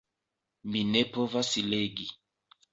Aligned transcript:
Mi 0.69 0.81
ne 0.95 1.05
povas 1.19 1.53
legi. 1.69 2.11